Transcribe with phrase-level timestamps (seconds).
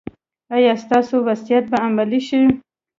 [0.55, 2.41] ایا ستاسو وصیت به عملي شي؟